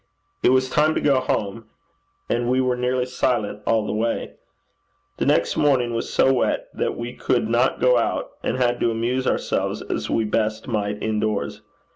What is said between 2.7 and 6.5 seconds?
nearly silent all the way. The next morning was so